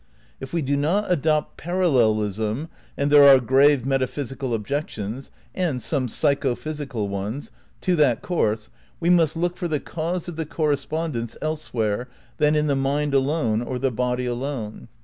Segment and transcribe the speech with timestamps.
[0.39, 6.55] If we do not adopt parallelism, and there are grave metaphysical objections (and some psycho
[6.55, 12.07] physical ones) to that course, we must look for the cause of the correspondence elsewhere
[12.37, 14.87] than in the mind alone or the body alone.